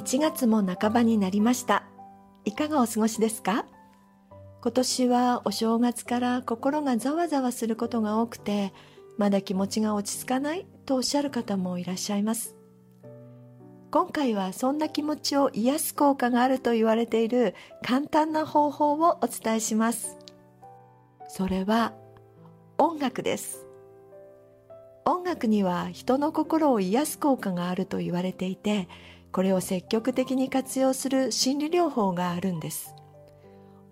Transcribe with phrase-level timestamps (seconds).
[0.00, 1.84] 1月も半ばになりました。
[2.46, 3.66] いかがお過ごしですか？
[4.62, 8.72] 今年はお正月から心がざわざわすることが多くて
[9.18, 12.56] まだ気持ちが落ち着かないとおっしゃる方もいらっしゃいます。
[13.90, 20.16] 今回はそんな気持ちを癒す効果があると言われている簡単な方法をお伝えします。
[21.28, 21.92] それは
[22.78, 23.66] 音楽です。
[25.04, 28.88] 音楽には人の心を癒す効果があると言われていて
[29.32, 32.94] これを積極的に活用する心理療法があるんです。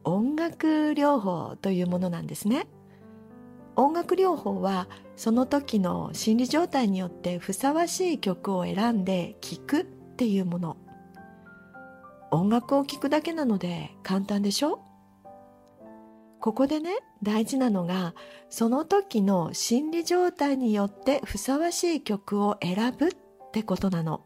[0.04, 2.66] 音楽療法というものなんですね。
[3.76, 10.76] 音楽療法はその時の心理状態によってふさわしい曲を選んで聴くっていうもの。
[12.30, 14.80] 音楽を聴くだけなので簡単でしょ？
[16.40, 18.14] ここでね大事なのが
[18.48, 23.10] その時の心理状態によってふさわしい曲を選ぶっ
[23.52, 24.22] てことなの。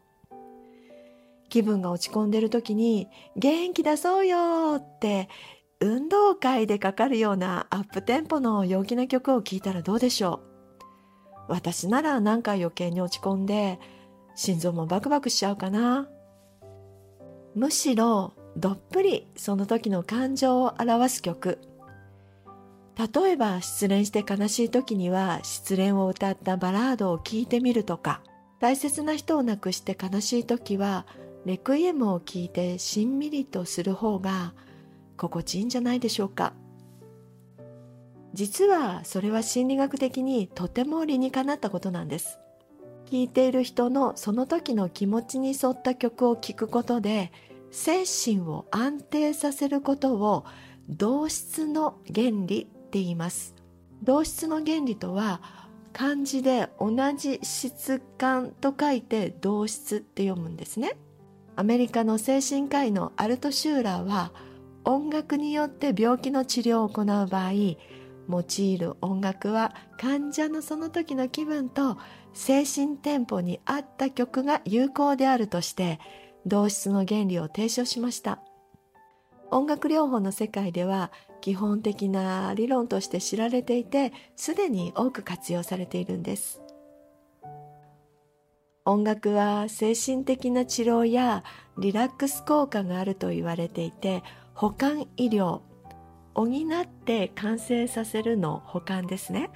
[1.53, 5.29] 気分が落ち込んでる時に元気出そうよって
[5.79, 10.41] 運動会でかかるようなアップテンポの陽気な曲を聴いたらどうでしょ
[11.47, 13.79] う私ならなんか余計に落ち込んで
[14.33, 16.09] 心臓もバクバクしちゃうかな
[17.53, 21.59] むしろどっぷりその時の感情を表す曲
[22.97, 28.23] 例えば失恋して悲しい時には失恋を歌ったバラードを聴いてみるとか
[28.59, 31.05] 大切な人を亡くして悲しい時は
[31.45, 34.53] レクイエムを聞いてしんみりとする方が
[35.17, 36.53] 心地いいんじゃないでしょうか。
[38.33, 42.39] 実はそれは心理学的にとても理にかなったことなんです。
[43.05, 47.31] 聴いている人のその時の気持ちに沿った曲を聴くことで
[47.71, 50.45] 精神を安定させることを
[50.89, 53.53] 同質の原理って言います。
[54.01, 55.41] 同質の原理とは
[55.93, 60.97] 漢字で同じ質感と書いて同質って読むんですね。
[61.55, 64.31] アメリカの精神科医のアルト・シューラーは
[64.85, 67.51] 音楽によって病気の治療を行う場合
[68.29, 71.97] 用いる音楽は患者のその時の気分と
[72.33, 75.99] 精神テンポに合った曲が有効であるとして
[76.45, 78.39] 同質の原理を提唱しました。
[79.51, 86.62] 音楽療法の世界では基本的な理論として知られていてすでに多く活用されているんです。
[88.85, 91.43] 音楽は精神的な治療や
[91.77, 94.23] リラックス効果があると言われていて
[94.53, 95.61] 補完医療
[96.35, 99.51] 補って完成させるの補完ですね。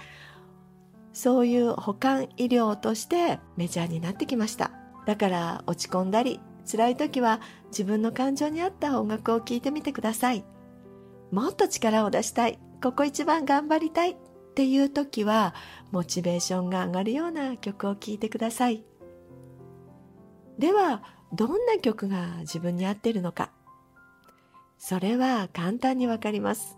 [1.12, 4.72] そういう補完医療としてメジャーになってきました。
[5.08, 6.40] だから落ち込んだり
[6.70, 10.46] 辛い時は自分の感情に合った音楽を聴いてみてください。
[11.31, 12.60] もっと力を出したい。
[12.81, 14.16] ここ一番頑張りたいっ
[14.54, 15.56] ていう時は
[15.92, 18.86] モチベーションが上がるような曲を聴いてください。
[20.57, 23.51] ではどんな曲が自分に合ってるのか。
[24.77, 26.77] それは簡単にわかります。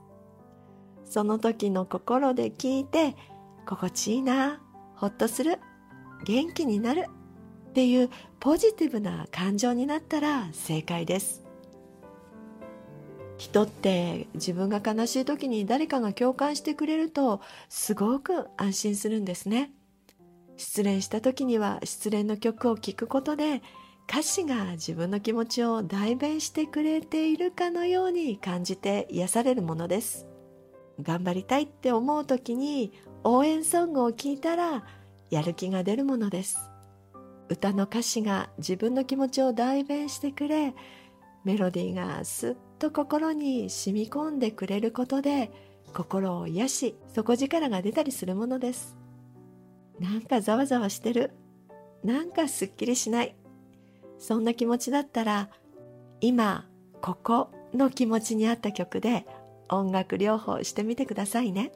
[1.05, 3.15] その時の心で聞いて
[3.65, 4.61] 心地いいな
[4.95, 5.59] ほっとする
[6.25, 7.05] 元気になる
[7.69, 8.09] っていう
[8.39, 11.43] ポジティブな感情になったら正解です。
[13.37, 19.71] 人って自分が悲しい時に誰かが共感してくれるとすごく安心するんですね。
[20.59, 23.61] 失恋した時には失恋の曲を聴くことで
[24.09, 30.27] 歌詞が自分の気持ちを代弁してくれているかのように感じて癒されるものです。
[31.01, 32.91] 頑張りたいって思う時に
[33.23, 34.83] 応援ソングを聴いたら
[35.29, 36.59] やる気が出るものです。
[37.47, 40.75] 歌の歌詞が自分の気持ちを代弁してくれ
[41.45, 45.51] メロディーがすっと心に染み込んでくれることで
[45.93, 48.98] 心を癒し底力が出たりするものです。
[49.99, 51.31] なんかざわざわしてる。
[52.03, 53.35] なんかすっきりしない。
[54.17, 55.49] そんな気持ちだったら
[56.21, 56.67] 今
[57.01, 59.25] ここの気持ちに合った曲で
[59.69, 61.71] 音楽療法してみてくださいね。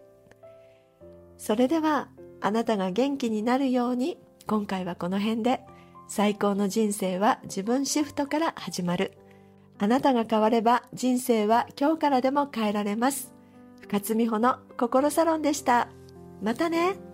[1.38, 2.10] それでは
[2.42, 4.18] あなたが元気になるように
[4.48, 5.62] 今回はこの辺で
[6.08, 9.14] 最高の人生は自分シフトから始まる。
[9.80, 13.34] あなたが変われば人生は今日からでも変えられます。
[13.82, 15.90] 深津美穂の心サロンでした。
[16.42, 17.13] またね。